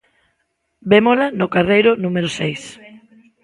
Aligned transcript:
Vémola 0.91 1.25
no 1.39 1.47
carreiro 1.55 1.91
número 2.03 2.29
seis. 2.39 2.61